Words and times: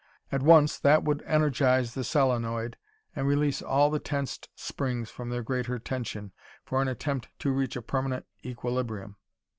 At 0.31 0.41
once 0.41 0.79
that 0.79 1.03
would 1.03 1.21
energize 1.27 1.93
the 1.93 2.03
solenoid 2.03 2.75
and 3.15 3.27
release 3.27 3.61
all 3.61 3.91
the 3.91 3.99
tensed 3.99 4.49
springs 4.55 5.11
from 5.11 5.29
their 5.29 5.43
greater 5.43 5.77
tension, 5.77 6.31
for 6.65 6.81
an 6.81 6.87
attempt 6.87 7.29
to 7.37 7.51
reach 7.51 7.75
a 7.75 7.83
permanent 7.83 8.25
equilibrium. 8.43 9.17